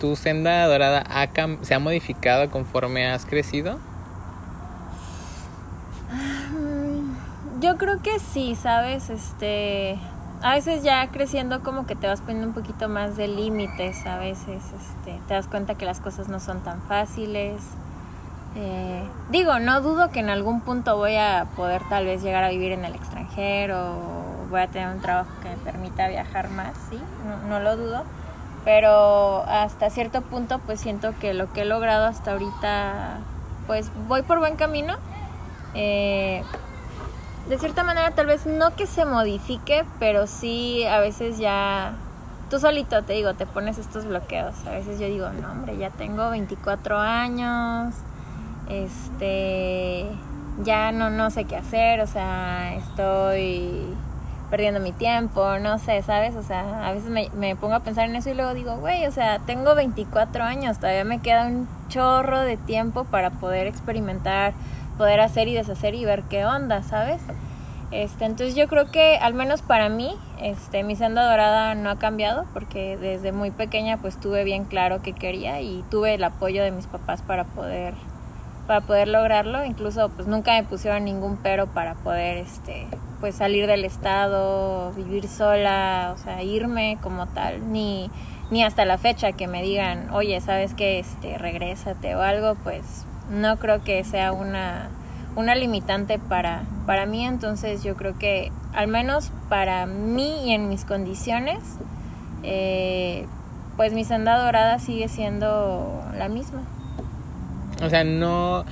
¿tu 0.00 0.16
senda 0.16 0.66
dorada 0.66 1.04
ha 1.08 1.28
se 1.62 1.74
ha 1.74 1.78
modificado 1.78 2.50
conforme 2.50 3.06
has 3.06 3.24
crecido? 3.26 3.78
Yo 7.60 7.76
creo 7.76 8.00
que 8.02 8.18
sí, 8.18 8.54
¿sabes? 8.54 9.10
Este, 9.10 9.98
a 10.42 10.54
veces 10.54 10.82
ya 10.82 11.08
creciendo 11.08 11.62
como 11.62 11.86
que 11.86 11.96
te 11.96 12.06
vas 12.06 12.20
poniendo 12.20 12.48
un 12.48 12.54
poquito 12.54 12.88
más 12.88 13.16
de 13.16 13.28
límites, 13.28 14.06
a 14.06 14.18
veces 14.18 14.62
este, 14.64 15.20
te 15.26 15.34
das 15.34 15.48
cuenta 15.48 15.74
que 15.74 15.84
las 15.84 16.00
cosas 16.00 16.28
no 16.28 16.40
son 16.40 16.60
tan 16.60 16.80
fáciles. 16.82 17.60
Eh, 18.56 19.02
digo, 19.30 19.58
no 19.58 19.80
dudo 19.80 20.10
que 20.10 20.20
en 20.20 20.30
algún 20.30 20.60
punto 20.60 20.96
voy 20.96 21.16
a 21.16 21.46
poder 21.56 21.82
tal 21.88 22.06
vez 22.06 22.22
llegar 22.22 22.44
a 22.44 22.48
vivir 22.48 22.72
en 22.72 22.84
el 22.84 22.94
extranjero 22.94 24.28
voy 24.50 24.60
a 24.60 24.66
tener 24.68 24.88
un 24.88 25.00
trabajo 25.00 25.30
que 25.42 25.48
me 25.50 25.56
permita 25.56 26.08
viajar 26.08 26.48
más, 26.50 26.72
sí, 26.90 26.98
no, 27.26 27.48
no 27.48 27.60
lo 27.60 27.76
dudo. 27.76 28.04
Pero 28.64 29.44
hasta 29.44 29.88
cierto 29.90 30.22
punto 30.22 30.58
pues 30.58 30.80
siento 30.80 31.14
que 31.20 31.32
lo 31.32 31.52
que 31.52 31.62
he 31.62 31.64
logrado 31.64 32.06
hasta 32.06 32.32
ahorita 32.32 33.18
pues 33.66 33.90
voy 34.08 34.22
por 34.22 34.38
buen 34.38 34.56
camino. 34.56 34.96
Eh, 35.74 36.42
de 37.48 37.58
cierta 37.58 37.82
manera 37.82 38.10
tal 38.10 38.26
vez 38.26 38.46
no 38.46 38.76
que 38.76 38.86
se 38.86 39.04
modifique, 39.04 39.84
pero 39.98 40.26
sí 40.26 40.84
a 40.84 41.00
veces 41.00 41.38
ya 41.38 41.94
tú 42.50 42.58
solito 42.58 43.02
te 43.02 43.14
digo, 43.14 43.34
te 43.34 43.46
pones 43.46 43.78
estos 43.78 44.04
bloqueos. 44.04 44.54
A 44.66 44.70
veces 44.70 44.98
yo 44.98 45.06
digo, 45.06 45.28
no 45.30 45.50
hombre, 45.52 45.76
ya 45.76 45.90
tengo 45.90 46.30
24 46.30 46.98
años, 46.98 47.94
este, 48.68 50.06
ya 50.62 50.92
no, 50.92 51.10
no 51.10 51.30
sé 51.30 51.44
qué 51.44 51.56
hacer, 51.56 52.00
o 52.00 52.06
sea, 52.06 52.74
estoy 52.74 53.82
perdiendo 54.50 54.80
mi 54.80 54.92
tiempo, 54.92 55.58
no 55.58 55.78
sé, 55.78 56.02
¿sabes? 56.02 56.34
O 56.36 56.42
sea, 56.42 56.86
a 56.86 56.92
veces 56.92 57.10
me, 57.10 57.30
me 57.36 57.54
pongo 57.54 57.74
a 57.74 57.80
pensar 57.80 58.08
en 58.08 58.16
eso 58.16 58.30
y 58.30 58.34
luego 58.34 58.54
digo, 58.54 58.76
güey, 58.76 59.06
o 59.06 59.10
sea, 59.10 59.38
tengo 59.40 59.74
24 59.74 60.42
años, 60.42 60.78
todavía 60.78 61.04
me 61.04 61.20
queda 61.20 61.46
un 61.46 61.68
chorro 61.88 62.40
de 62.40 62.56
tiempo 62.56 63.04
para 63.04 63.30
poder 63.30 63.66
experimentar, 63.66 64.54
poder 64.98 65.20
hacer 65.20 65.48
y 65.48 65.54
deshacer 65.54 65.94
y 65.94 66.04
ver 66.04 66.24
qué 66.24 66.44
onda, 66.44 66.82
¿sabes? 66.82 67.22
Este, 67.90 68.26
entonces 68.26 68.54
yo 68.54 68.68
creo 68.68 68.90
que 68.90 69.16
al 69.16 69.32
menos 69.32 69.62
para 69.62 69.88
mí, 69.88 70.14
este, 70.42 70.82
mi 70.82 70.94
senda 70.94 71.28
dorada 71.30 71.74
no 71.74 71.88
ha 71.88 71.98
cambiado 71.98 72.44
porque 72.52 72.98
desde 72.98 73.32
muy 73.32 73.50
pequeña 73.50 73.96
pues 73.96 74.20
tuve 74.20 74.44
bien 74.44 74.64
claro 74.64 75.00
qué 75.00 75.14
quería 75.14 75.62
y 75.62 75.82
tuve 75.90 76.14
el 76.14 76.24
apoyo 76.24 76.62
de 76.62 76.70
mis 76.70 76.86
papás 76.86 77.22
para 77.22 77.44
poder 77.44 77.94
para 78.66 78.82
poder 78.82 79.08
lograrlo, 79.08 79.64
incluso 79.64 80.10
pues 80.10 80.28
nunca 80.28 80.52
me 80.52 80.62
pusieron 80.62 81.02
ningún 81.06 81.38
pero 81.38 81.68
para 81.68 81.94
poder 81.94 82.36
este 82.36 82.86
pues 83.20 83.34
salir 83.36 83.66
del 83.66 83.86
estado, 83.86 84.92
vivir 84.92 85.26
sola, 85.26 86.12
o 86.14 86.18
sea, 86.18 86.42
irme 86.42 86.98
como 87.02 87.26
tal, 87.28 87.72
ni 87.72 88.10
ni 88.50 88.62
hasta 88.62 88.84
la 88.84 88.98
fecha 88.98 89.32
que 89.32 89.48
me 89.48 89.62
digan, 89.62 90.10
"Oye, 90.12 90.38
¿sabes 90.42 90.74
qué? 90.74 90.98
Este, 90.98 91.38
regrésate 91.38 92.14
o 92.14 92.20
algo", 92.20 92.56
pues 92.62 93.06
no 93.30 93.56
creo 93.58 93.82
que 93.82 94.02
sea 94.04 94.32
una 94.32 94.88
una 95.38 95.54
limitante 95.54 96.18
para, 96.18 96.62
para 96.84 97.06
mí, 97.06 97.24
entonces 97.24 97.84
yo 97.84 97.94
creo 97.94 98.18
que 98.18 98.50
al 98.74 98.88
menos 98.88 99.30
para 99.48 99.86
mí 99.86 100.46
y 100.46 100.52
en 100.52 100.68
mis 100.68 100.84
condiciones, 100.84 101.60
eh, 102.42 103.24
pues 103.76 103.92
mi 103.92 104.04
senda 104.04 104.36
dorada 104.44 104.80
sigue 104.80 105.08
siendo 105.08 106.02
la 106.16 106.28
misma. 106.28 106.62
O 107.82 107.88
sea, 107.88 108.02
no... 108.02 108.64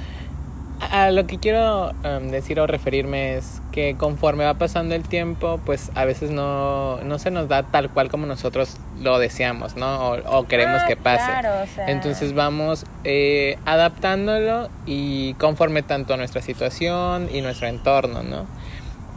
A 0.78 1.10
lo 1.10 1.26
que 1.26 1.38
quiero 1.38 1.92
em, 2.04 2.28
decir 2.30 2.60
o 2.60 2.66
referirme 2.66 3.36
es 3.36 3.62
que 3.72 3.96
conforme 3.96 4.44
va 4.44 4.54
pasando 4.54 4.94
el 4.94 5.02
tiempo, 5.08 5.58
pues 5.64 5.90
a 5.94 6.04
veces 6.04 6.30
no, 6.30 6.98
no 7.02 7.18
se 7.18 7.30
nos 7.30 7.48
da 7.48 7.62
tal 7.62 7.88
cual 7.90 8.10
como 8.10 8.26
nosotros 8.26 8.76
lo 9.00 9.18
deseamos, 9.18 9.74
¿no? 9.76 10.10
O, 10.10 10.38
o 10.38 10.46
queremos 10.46 10.82
Ah, 10.82 10.86
que 10.86 10.96
pase. 10.96 11.24
claro, 11.24 11.62
o 11.62 11.66
sea, 11.66 11.88
Entonces 11.90 12.34
vamos 12.34 12.84
eh, 13.04 13.58
adaptándolo 13.64 14.68
y 14.84 15.32
conforme 15.34 15.82
tanto 15.82 16.12
a 16.14 16.18
nuestra 16.18 16.42
situación 16.42 17.28
y 17.32 17.40
nuestro 17.40 17.68
entorno, 17.68 18.22
¿no? 18.22 18.46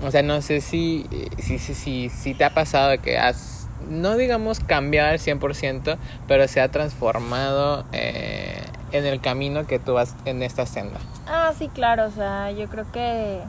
O 0.01 0.12
sea, 0.12 0.22
no 0.24 0.42
sé 0.42 0.62
si, 0.62 1.06
si, 1.39 1.60
si, 1.60 1.74
si, 1.75 2.08
si 2.10 2.34
te 2.34 2.46
ha 2.46 2.54
pasado 2.54 3.01
que 3.01 3.18
has, 3.18 3.68
no 3.89 4.16
digamos 4.16 4.62
cambiado 4.62 5.10
al 5.10 5.20
100%, 5.20 5.98
pero 6.25 6.48
se 6.48 6.62
ha 6.62 6.70
transformado 6.72 7.84
eh, 7.92 8.62
en 8.91 9.05
el 9.05 9.22
camino 9.22 9.65
que 9.65 9.79
tú 9.79 9.93
vas 9.93 10.15
en 10.25 10.43
esta 10.43 10.65
senda. 10.65 11.00
Ah, 11.27 11.51
sí, 11.58 11.69
claro, 11.69 12.05
o 12.05 12.12
sea, 12.12 12.51
yo 12.51 12.67
creo 12.69 12.86
que 12.91 13.39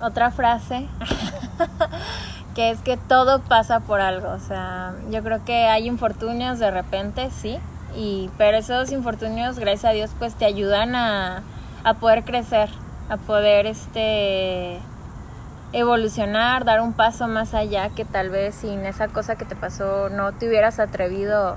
otra 0.00 0.30
frase 0.30 0.88
que 2.54 2.70
es 2.70 2.80
que 2.80 2.96
todo 2.96 3.40
pasa 3.40 3.80
por 3.80 4.00
algo, 4.00 4.28
o 4.30 4.40
sea, 4.40 4.94
yo 5.10 5.22
creo 5.22 5.44
que 5.44 5.66
hay 5.66 5.86
infortunios 5.86 6.58
de 6.58 6.70
repente, 6.70 7.30
sí, 7.30 7.58
y 7.96 8.30
pero 8.38 8.56
esos 8.56 8.90
infortunios, 8.92 9.58
gracias 9.58 9.84
a 9.84 9.90
Dios, 9.90 10.10
pues 10.18 10.34
te 10.34 10.44
ayudan 10.44 10.94
a, 10.94 11.42
a 11.84 11.94
poder 11.94 12.24
crecer, 12.24 12.68
a 13.08 13.16
poder 13.16 13.66
este 13.66 14.80
evolucionar, 15.72 16.64
dar 16.64 16.80
un 16.80 16.92
paso 16.92 17.26
más 17.26 17.52
allá 17.52 17.90
que 17.90 18.04
tal 18.04 18.30
vez 18.30 18.54
sin 18.54 18.84
esa 18.86 19.08
cosa 19.08 19.36
que 19.36 19.44
te 19.44 19.56
pasó 19.56 20.08
no 20.08 20.32
te 20.32 20.48
hubieras 20.48 20.78
atrevido 20.78 21.56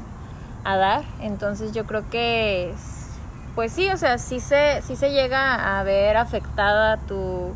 a 0.64 0.76
dar. 0.76 1.04
Entonces 1.22 1.72
yo 1.72 1.86
creo 1.86 2.10
que 2.10 2.74
pues 3.58 3.74
sí, 3.74 3.90
o 3.90 3.98
sea, 3.98 4.20
sí 4.20 4.40
se, 4.40 4.84
sí 4.84 4.96
se 4.96 5.10
llega 5.10 5.80
a 5.80 5.82
ver 5.82 6.16
afectada 6.16 6.98
tu, 6.98 7.56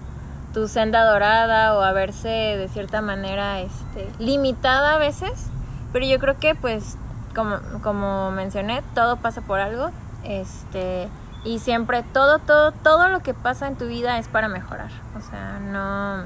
tu 0.52 0.68
senda 0.68 1.06
dorada 1.06 1.78
o 1.78 1.82
a 1.82 1.92
verse 1.92 2.28
de 2.28 2.68
cierta 2.70 3.04
manera 3.04 3.62
este, 3.62 4.10
limitada 4.18 4.96
a 4.96 4.98
veces, 4.98 5.52
pero 5.94 6.04
yo 6.08 6.18
creo 6.18 6.40
que 6.40 6.56
pues 6.56 6.98
como, 7.36 7.58
como 7.84 8.32
mencioné, 8.32 8.82
todo 8.96 9.18
pasa 9.18 9.42
por 9.42 9.60
algo, 9.60 9.92
este, 10.24 11.08
y 11.44 11.60
siempre 11.60 12.02
todo, 12.02 12.40
todo, 12.40 12.72
todo 12.72 13.08
lo 13.10 13.20
que 13.20 13.36
pasa 13.36 13.68
en 13.68 13.76
tu 13.76 13.86
vida 13.86 14.18
es 14.18 14.28
para 14.28 14.48
mejorar, 14.48 14.90
o 15.16 15.22
sea, 15.22 15.60
no, 15.60 16.24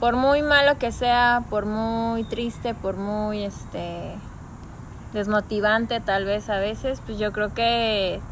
por 0.00 0.16
muy 0.16 0.40
malo 0.40 0.78
que 0.78 0.90
sea, 0.90 1.42
por 1.50 1.66
muy 1.66 2.24
triste, 2.24 2.72
por 2.72 2.96
muy, 2.96 3.44
este, 3.44 4.14
desmotivante 5.12 6.00
tal 6.00 6.24
vez 6.24 6.48
a 6.48 6.56
veces, 6.56 7.02
pues 7.04 7.18
yo 7.18 7.30
creo 7.32 7.52
que 7.52 8.22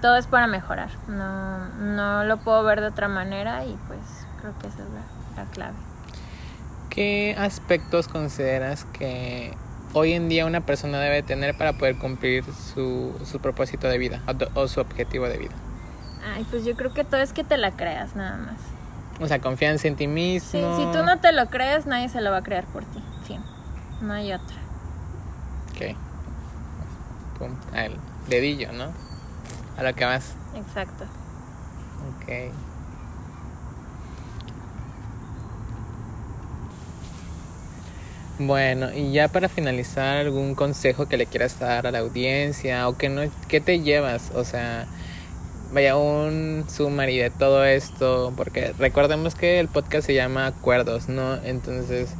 todo 0.00 0.16
es 0.16 0.26
para 0.26 0.46
mejorar. 0.46 0.90
No, 1.08 1.68
no 1.68 2.24
lo 2.24 2.38
puedo 2.38 2.62
ver 2.64 2.80
de 2.80 2.88
otra 2.88 3.08
manera 3.08 3.64
y 3.64 3.76
pues 3.86 4.00
creo 4.40 4.58
que 4.58 4.66
esa 4.66 4.82
es 4.82 4.88
la, 4.90 5.42
la 5.42 5.50
clave. 5.50 5.76
¿Qué 6.88 7.36
aspectos 7.38 8.08
consideras 8.08 8.84
que 8.84 9.54
hoy 9.92 10.12
en 10.12 10.28
día 10.28 10.46
una 10.46 10.60
persona 10.60 10.98
debe 10.98 11.22
tener 11.22 11.56
para 11.56 11.74
poder 11.74 11.96
cumplir 11.98 12.44
su, 12.74 13.14
su 13.24 13.40
propósito 13.40 13.88
de 13.88 13.98
vida 13.98 14.22
o, 14.26 14.60
o 14.60 14.68
su 14.68 14.80
objetivo 14.80 15.28
de 15.28 15.38
vida? 15.38 15.54
Ay, 16.34 16.44
pues 16.50 16.64
yo 16.64 16.74
creo 16.76 16.92
que 16.92 17.04
todo 17.04 17.20
es 17.20 17.32
que 17.32 17.44
te 17.44 17.56
la 17.56 17.70
creas 17.72 18.16
nada 18.16 18.36
más. 18.36 18.56
O 19.20 19.28
sea, 19.28 19.40
confianza 19.40 19.86
en 19.86 19.96
ti 19.96 20.06
mismo. 20.06 20.50
Sí, 20.50 20.58
si 20.58 20.92
tú 20.92 21.04
no 21.04 21.18
te 21.18 21.32
lo 21.32 21.46
crees, 21.46 21.86
nadie 21.86 22.08
se 22.08 22.20
lo 22.20 22.30
va 22.30 22.38
a 22.38 22.42
creer 22.42 22.64
por 22.64 22.84
ti. 22.84 23.02
Fin. 23.24 23.42
No 24.00 24.14
hay 24.14 24.32
otra. 24.32 24.56
Ok. 25.70 25.96
Pum, 27.38 27.54
al 27.74 27.96
dedillo, 28.28 28.72
¿no? 28.72 28.92
A 29.80 29.82
lo 29.82 29.94
que. 29.94 30.04
Exacto. 30.04 31.04
Ok. 32.22 32.52
Bueno, 38.38 38.92
y 38.94 39.12
ya 39.12 39.28
para 39.28 39.48
finalizar, 39.48 40.18
algún 40.18 40.54
consejo 40.54 41.08
que 41.08 41.16
le 41.16 41.24
quieras 41.26 41.58
dar 41.58 41.86
a 41.86 41.90
la 41.90 42.00
audiencia 42.00 42.88
o 42.88 42.96
que 42.98 43.08
no, 43.08 43.22
¿qué 43.48 43.60
te 43.62 43.80
llevas? 43.80 44.30
O 44.34 44.44
sea, 44.44 44.86
vaya 45.72 45.96
un 45.96 46.66
summary 46.68 47.16
de 47.16 47.30
todo 47.30 47.64
esto, 47.64 48.34
porque 48.36 48.74
recordemos 48.78 49.34
que 49.34 49.60
el 49.60 49.68
podcast 49.68 50.06
se 50.06 50.14
llama 50.14 50.46
Acuerdos, 50.46 51.08
¿no? 51.08 51.36
Entonces, 51.42 52.10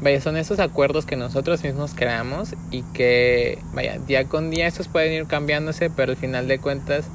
vaya, 0.00 0.20
son 0.20 0.36
esos 0.36 0.60
acuerdos 0.60 1.06
que 1.06 1.16
nosotros 1.16 1.62
mismos 1.62 1.92
creamos 1.94 2.54
y 2.70 2.82
que, 2.94 3.58
vaya, 3.72 3.98
día 3.98 4.24
con 4.26 4.50
día 4.50 4.66
estos 4.66 4.88
pueden 4.88 5.12
ir 5.12 5.26
cambiándose, 5.26 5.90
pero 5.90 6.12
al 6.12 6.18
final 6.18 6.48
de 6.48 6.58
cuentas 6.58 7.06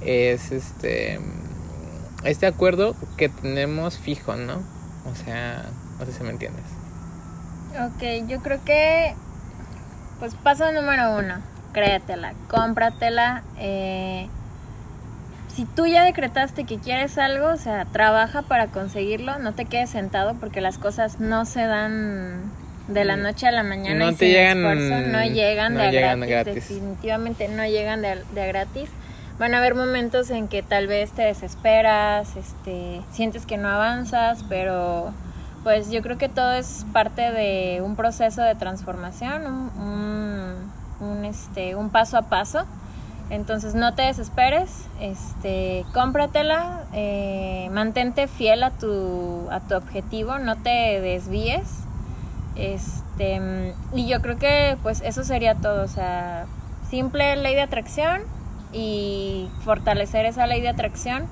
es 0.00 0.52
este 0.52 1.18
este 2.24 2.46
acuerdo 2.46 2.96
que 3.16 3.28
tenemos 3.28 3.98
fijo, 3.98 4.36
¿no? 4.36 4.62
O 5.10 5.14
sea, 5.14 5.64
no 5.98 6.06
sé 6.06 6.12
si 6.12 6.22
me 6.22 6.30
entiendes. 6.30 6.64
Ok, 7.74 8.28
yo 8.28 8.40
creo 8.40 8.58
que, 8.64 9.14
pues 10.18 10.34
paso 10.34 10.72
número 10.72 11.16
uno, 11.16 11.36
créetela, 11.72 12.34
cómpratela. 12.48 13.42
Eh, 13.58 14.28
si 15.56 15.64
tú 15.64 15.86
ya 15.86 16.04
decretaste 16.04 16.64
que 16.64 16.78
quieres 16.78 17.16
algo, 17.18 17.48
o 17.48 17.56
sea, 17.56 17.86
trabaja 17.86 18.42
para 18.42 18.66
conseguirlo, 18.66 19.38
no 19.38 19.54
te 19.54 19.64
quedes 19.64 19.88
sentado 19.90 20.34
porque 20.34 20.60
las 20.60 20.76
cosas 20.78 21.18
no 21.18 21.44
se 21.46 21.62
dan 21.64 22.42
de 22.88 23.04
la 23.04 23.16
noche 23.16 23.48
a 23.48 23.50
la 23.52 23.62
mañana 23.62 24.04
No 24.04 24.10
y 24.10 24.14
sin 24.14 24.28
llegan- 24.28 24.58
esfuerzo, 24.58 25.08
no 25.08 25.24
llegan, 25.24 25.74
no 25.74 25.80
de, 25.80 25.86
a 25.86 25.90
llegan 25.90 26.20
de 26.20 26.26
gratis, 26.28 26.54
gratis. 26.54 26.68
definitivamente 26.68 27.48
no 27.48 27.64
llegan 27.66 28.02
de, 28.02 28.08
a- 28.10 28.16
de 28.34 28.42
a 28.42 28.46
gratis. 28.46 28.90
van 29.38 29.54
a 29.54 29.58
haber 29.58 29.74
momentos 29.74 30.30
en 30.30 30.46
que 30.48 30.62
tal 30.62 30.86
vez 30.86 31.10
te 31.12 31.22
desesperas, 31.22 32.36
este, 32.36 33.00
sientes 33.10 33.44
que 33.46 33.56
no 33.56 33.68
avanzas, 33.68 34.44
pero 34.48 35.12
pues 35.64 35.90
yo 35.90 36.00
creo 36.02 36.16
que 36.16 36.28
todo 36.28 36.52
es 36.54 36.86
parte 36.92 37.32
de 37.32 37.80
un 37.82 37.96
proceso 37.96 38.40
de 38.42 38.54
transformación, 38.54 39.46
un, 41.00 41.24
este, 41.24 41.74
un 41.74 41.90
paso 41.90 42.16
a 42.18 42.22
paso. 42.28 42.64
Entonces 43.28 43.74
no 43.74 43.94
te 43.94 44.02
desesperes, 44.02 44.86
este, 45.00 45.84
cómpratela, 45.92 46.84
eh, 46.92 47.68
mantente 47.72 48.28
fiel 48.28 48.62
a 48.62 48.70
tu, 48.70 49.48
a 49.50 49.60
tu 49.60 49.74
objetivo, 49.74 50.38
no 50.38 50.56
te 50.56 51.00
desvíes. 51.00 51.80
Este, 52.54 53.74
y 53.92 54.06
yo 54.06 54.22
creo 54.22 54.38
que 54.38 54.78
pues 54.82 55.02
eso 55.02 55.24
sería 55.24 55.56
todo, 55.56 55.84
o 55.84 55.88
sea, 55.88 56.46
simple 56.88 57.36
ley 57.36 57.54
de 57.54 57.62
atracción 57.62 58.22
y 58.72 59.48
fortalecer 59.64 60.24
esa 60.24 60.46
ley 60.46 60.60
de 60.60 60.68
atracción 60.68 61.26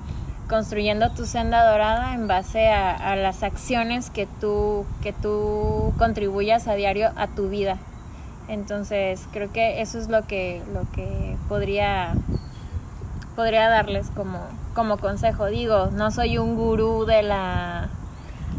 construyendo 0.47 1.11
tu 1.11 1.25
senda 1.25 1.69
dorada 1.69 2.13
en 2.13 2.27
base 2.27 2.69
a, 2.69 3.15
las 3.15 3.43
acciones 3.43 4.09
que 4.09 4.27
tú, 4.39 4.85
que 5.01 5.13
tú 5.13 5.93
contribuyas 5.97 6.67
a 6.67 6.75
diario 6.75 7.11
a 7.15 7.27
tu 7.27 7.49
vida. 7.49 7.77
Entonces 8.47 9.25
creo 9.31 9.51
que 9.51 9.81
eso 9.81 9.97
es 9.97 10.07
lo 10.07 10.25
que, 10.27 10.61
lo 10.73 10.89
que 10.91 11.35
podría, 11.47 12.15
podría 13.35 13.69
darles 13.69 14.07
como, 14.15 14.39
como 14.73 14.97
consejo. 14.97 15.47
Digo, 15.47 15.89
no 15.91 16.11
soy 16.11 16.37
un 16.37 16.55
gurú 16.55 17.05
de 17.05 17.23
la, 17.23 17.89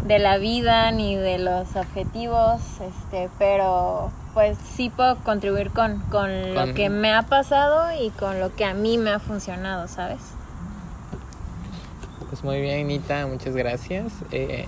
de 0.04 0.18
la 0.18 0.38
vida 0.38 0.90
ni 0.90 1.16
de 1.16 1.38
los 1.38 1.76
objetivos, 1.76 2.60
este, 2.80 3.28
pero 3.38 4.10
pues 4.34 4.58
sí 4.74 4.90
puedo 4.90 5.16
contribuir 5.18 5.70
con, 5.70 6.00
con 6.10 6.54
lo 6.54 6.74
que 6.74 6.90
me 6.90 7.14
ha 7.14 7.22
pasado 7.22 7.86
y 7.98 8.10
con 8.10 8.38
lo 8.38 8.54
que 8.54 8.64
a 8.64 8.74
mí 8.74 8.98
me 8.98 9.10
ha 9.10 9.18
funcionado, 9.18 9.88
¿sabes? 9.88 10.20
Pues 12.28 12.42
muy 12.44 12.60
bien, 12.60 12.88
Nita, 12.88 13.26
muchas 13.26 13.56
gracias. 13.56 14.12
Eh, 14.32 14.66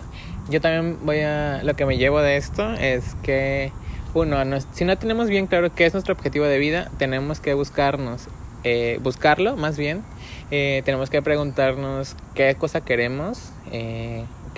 yo 0.49 0.61
también 0.61 0.99
voy 1.05 1.21
a. 1.21 1.63
Lo 1.65 1.75
que 1.75 1.85
me 1.85 1.99
llevo 1.99 2.21
de 2.21 2.37
esto 2.37 2.73
es 2.75 3.15
que, 3.23 3.73
uno, 4.15 4.38
si 4.73 4.85
no 4.85 4.97
tenemos 4.99 5.29
bien 5.29 5.47
claro 5.47 5.75
qué 5.75 5.87
es 5.87 5.93
nuestro 5.93 6.15
objetivo 6.15 6.45
de 6.45 6.59
vida, 6.59 6.91
tenemos 6.99 7.41
que 7.41 7.55
buscarnos, 7.55 8.29
eh, 8.65 8.99
buscarlo 9.03 9.57
más 9.57 9.77
bien. 9.77 10.03
Eh, 10.50 10.83
tenemos 10.85 11.11
que 11.11 11.23
preguntarnos 11.23 12.17
qué 12.35 12.55
cosa 12.55 12.81
queremos, 12.81 13.53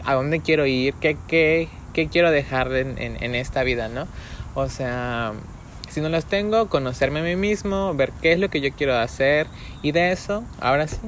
a 0.05 0.15
dónde 0.15 0.41
quiero 0.41 0.67
ir, 0.67 0.95
qué, 0.95 1.17
qué, 1.27 1.69
qué 1.93 2.09
quiero 2.09 2.31
dejar 2.31 2.73
en, 2.75 2.99
en, 2.99 3.23
en 3.23 3.35
esta 3.35 3.63
vida, 3.65 3.89
¿no? 3.89 4.07
O 4.55 4.69
sea, 4.69 5.33
si 5.91 6.01
no 6.01 6.09
las 6.09 6.25
tengo, 6.25 6.69
conocerme 6.69 7.21
a 7.21 7.23
mí 7.23 7.37
mismo, 7.37 7.95
ver 7.95 8.13
qué 8.23 8.33
es 8.33 8.39
lo 8.39 8.49
que 8.49 8.61
yo 8.61 8.71
quiero 8.73 8.97
hacer 8.97 9.49
y 9.83 9.91
de 9.93 10.13
eso, 10.13 10.45
ahora 10.61 10.87
sí, 10.87 10.99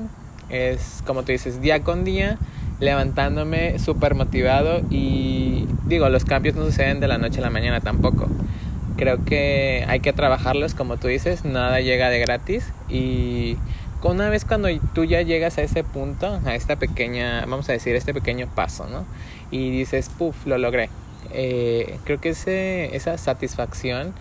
es 0.49 1.03
como 1.07 1.23
tú 1.23 1.33
dices, 1.33 1.61
día 1.61 1.83
con 1.83 2.05
día, 2.05 2.39
levantándome 2.81 3.79
súper 3.79 4.15
motivado 4.15 4.81
y 4.91 5.52
digo, 5.87 6.09
los 6.09 6.25
cambios 6.25 6.55
no 6.55 6.65
suceden 6.65 7.01
de 7.01 7.09
la 7.09 7.19
noche 7.19 7.39
a 7.39 7.43
la 7.43 7.51
mañana 7.51 7.81
tampoco. 7.81 8.29
Creo 8.97 9.25
que 9.25 9.85
hay 9.89 10.01
que 10.01 10.13
trabajarlos, 10.13 10.75
como 10.75 10.97
tú 10.97 11.09
dices, 11.09 11.45
nada 11.45 11.81
llega 11.81 12.09
de 12.11 12.19
gratis 12.21 12.65
y 12.89 13.57
una 14.11 14.29
vez 14.29 14.45
cuando 14.45 14.69
tú 14.95 15.05
ya 15.05 15.23
llegas 15.23 15.59
a 15.59 15.63
ese 15.63 15.85
punto, 15.85 16.41
a 16.45 16.55
esta 16.55 16.77
pequeña, 16.77 17.41
vamos 17.47 17.69
a 17.69 17.73
decir, 17.73 17.95
este 17.95 18.13
pequeño 18.13 18.49
paso, 18.55 18.87
¿no? 18.89 19.05
Y 19.51 19.71
dices, 19.71 20.09
puff, 20.09 20.47
lo 20.47 20.59
logré. 20.59 20.89
Eh, 21.33 21.99
creo 22.05 22.21
que 22.21 22.31
ese, 22.31 22.95
esa 22.97 23.17
satisfacción, 23.17 24.13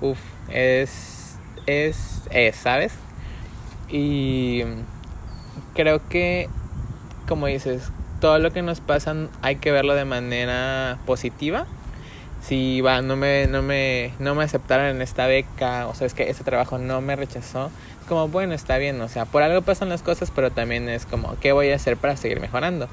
uff, 0.00 0.18
es, 0.50 1.38
es, 1.66 2.22
es, 2.30 2.56
¿sabes? 2.56 2.92
Y 3.88 4.62
creo 5.74 6.06
que, 6.08 6.48
como 7.26 7.46
dices, 7.46 7.90
todo 8.20 8.38
lo 8.38 8.52
que 8.52 8.62
nos 8.62 8.80
pasa 8.80 9.14
hay 9.42 9.56
que 9.56 9.72
verlo 9.72 9.94
de 9.94 10.04
manera 10.04 10.98
positiva. 11.06 11.66
Si 12.42 12.80
va, 12.80 13.02
no 13.02 13.16
me, 13.16 13.46
no 13.48 13.62
me, 13.62 14.12
no 14.18 14.34
me 14.34 14.44
aceptaron 14.44 14.86
en 14.86 15.02
esta 15.02 15.26
beca, 15.26 15.86
o 15.88 15.94
sabes 15.94 16.14
que 16.14 16.30
ese 16.30 16.42
trabajo 16.42 16.78
no 16.78 17.02
me 17.02 17.14
rechazó, 17.14 17.70
es 18.00 18.06
como, 18.08 18.28
bueno, 18.28 18.54
está 18.54 18.78
bien, 18.78 18.98
o 19.00 19.08
sea, 19.08 19.26
por 19.26 19.42
algo 19.42 19.60
pasan 19.60 19.90
las 19.90 20.02
cosas, 20.02 20.30
pero 20.34 20.50
también 20.50 20.88
es 20.88 21.04
como, 21.04 21.36
¿qué 21.40 21.52
voy 21.52 21.70
a 21.70 21.76
hacer 21.76 21.98
para 21.98 22.16
seguir 22.16 22.40
mejorando? 22.40 22.88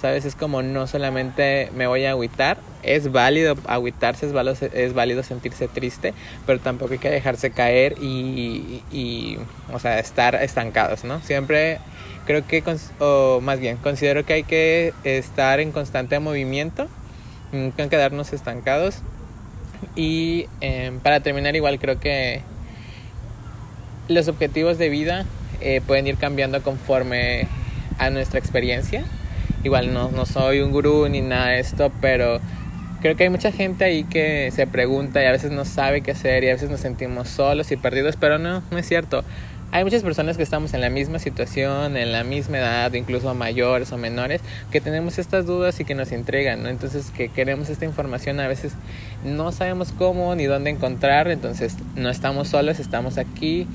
¿Sabes? 0.00 0.24
Es 0.24 0.36
como 0.36 0.62
no 0.62 0.86
solamente 0.86 1.70
me 1.74 1.88
voy 1.88 2.04
a 2.04 2.10
agüitar, 2.10 2.58
es 2.84 3.10
válido 3.10 3.56
agüitarse, 3.66 4.26
es 4.26 4.94
válido, 4.94 5.22
sentirse 5.24 5.66
triste, 5.66 6.14
pero 6.46 6.60
tampoco 6.60 6.92
hay 6.92 6.98
que 7.00 7.10
dejarse 7.10 7.50
caer 7.50 7.96
y, 8.00 8.82
y, 8.92 9.38
o 9.72 9.80
sea, 9.80 9.98
estar 9.98 10.36
estancados, 10.36 11.02
¿no? 11.02 11.20
Siempre 11.22 11.78
creo 12.26 12.46
que, 12.46 12.62
o 13.00 13.40
más 13.42 13.58
bien, 13.58 13.78
considero 13.78 14.24
que 14.24 14.34
hay 14.34 14.44
que 14.44 14.92
estar 15.02 15.60
en 15.60 15.72
constante 15.72 16.20
movimiento, 16.20 16.86
nunca 17.52 17.88
quedarnos 17.88 18.32
estancados. 18.32 19.02
Y 19.96 20.46
em, 20.60 21.00
para 21.00 21.20
terminar, 21.20 21.56
igual 21.56 21.78
creo 21.78 21.98
que 21.98 22.42
los 24.08 24.28
objetivos 24.28 24.78
de 24.78 24.88
vida 24.90 25.24
eh, 25.60 25.80
pueden 25.86 26.06
ir 26.06 26.18
cambiando 26.18 26.62
conforme 26.62 27.48
a 27.98 28.10
nuestra 28.10 28.38
experiencia. 28.38 29.04
Igual 29.64 29.92
no, 29.92 30.10
no 30.10 30.26
soy 30.26 30.60
un 30.60 30.70
gurú 30.70 31.08
ni 31.08 31.20
nada 31.20 31.48
de 31.48 31.60
esto, 31.60 31.90
pero 32.00 32.40
creo 33.00 33.16
que 33.16 33.24
hay 33.24 33.30
mucha 33.30 33.52
gente 33.52 33.84
ahí 33.84 34.04
que 34.04 34.50
se 34.52 34.66
pregunta 34.66 35.22
y 35.22 35.26
a 35.26 35.32
veces 35.32 35.50
no 35.50 35.64
sabe 35.64 36.00
qué 36.00 36.12
hacer 36.12 36.44
y 36.44 36.48
a 36.48 36.52
veces 36.52 36.70
nos 36.70 36.80
sentimos 36.80 37.28
solos 37.28 37.70
y 37.72 37.76
perdidos, 37.76 38.16
pero 38.16 38.38
no, 38.38 38.62
no 38.70 38.78
es 38.78 38.86
cierto 38.86 39.24
hay 39.70 39.84
muchas 39.84 40.02
personas 40.02 40.38
que 40.38 40.42
estamos 40.42 40.72
en 40.72 40.80
la 40.80 40.88
misma 40.88 41.18
situación, 41.18 41.96
en 41.98 42.10
la 42.10 42.24
misma 42.24 42.58
edad, 42.58 42.92
incluso 42.94 43.34
mayores 43.34 43.92
o 43.92 43.98
menores, 43.98 44.40
que 44.70 44.80
tenemos 44.80 45.18
estas 45.18 45.44
dudas 45.44 45.78
y 45.78 45.84
que 45.84 45.94
nos 45.94 46.10
entregan, 46.10 46.62
¿no? 46.62 46.70
Entonces, 46.70 47.10
que 47.10 47.28
queremos 47.28 47.68
esta 47.68 47.84
información, 47.84 48.40
a 48.40 48.48
veces 48.48 48.72
no 49.24 49.52
sabemos 49.52 49.92
cómo 49.92 50.34
ni 50.34 50.46
dónde 50.46 50.70
encontrar, 50.70 51.28
entonces 51.28 51.76
no 51.96 52.08
estamos 52.08 52.48
solos, 52.48 52.80
estamos 52.80 53.18
aquí, 53.18 53.66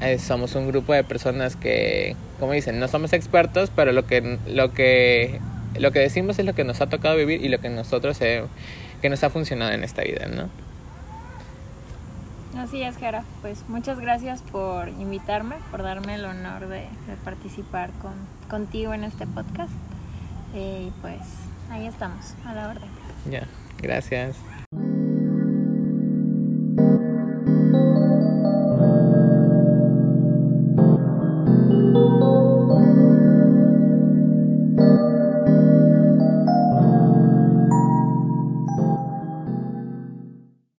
eh, 0.00 0.18
somos 0.18 0.54
un 0.54 0.66
grupo 0.68 0.94
de 0.94 1.04
personas 1.04 1.56
que, 1.56 2.16
como 2.38 2.52
dicen, 2.52 2.78
no 2.78 2.88
somos 2.88 3.12
expertos, 3.12 3.70
pero 3.74 3.92
lo 3.92 4.06
que, 4.06 4.38
lo 4.46 4.72
que, 4.72 5.40
lo 5.78 5.92
que 5.92 5.98
decimos 5.98 6.38
es 6.38 6.44
lo 6.44 6.54
que 6.54 6.64
nos 6.64 6.80
ha 6.80 6.88
tocado 6.88 7.16
vivir 7.16 7.44
y 7.44 7.48
lo 7.48 7.58
que 7.60 7.68
nosotros, 7.68 8.20
eh, 8.20 8.44
que 9.02 9.10
nos 9.10 9.22
ha 9.24 9.30
funcionado 9.30 9.72
en 9.72 9.84
esta 9.84 10.02
vida, 10.02 10.26
¿no? 10.26 10.48
Así 12.58 12.82
es, 12.82 12.96
Jera. 12.96 13.24
Pues 13.40 13.64
muchas 13.68 14.00
gracias 14.00 14.42
por 14.42 14.88
invitarme, 14.88 15.56
por 15.70 15.82
darme 15.82 16.14
el 16.14 16.24
honor 16.24 16.68
de, 16.68 16.86
participar 17.24 17.90
con, 18.02 18.14
contigo 18.48 18.94
en 18.94 19.04
este 19.04 19.26
podcast. 19.26 19.72
Eh, 20.54 20.88
y 20.88 21.00
pues 21.00 21.20
ahí 21.70 21.86
estamos, 21.86 22.34
a 22.44 22.54
la 22.54 22.70
orden. 22.70 22.88
Ya, 23.30 23.46
gracias. 23.80 24.36